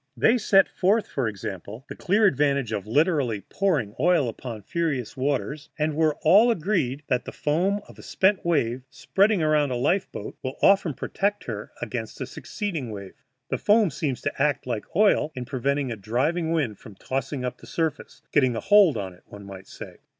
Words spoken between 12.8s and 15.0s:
wave. The foam seems to act like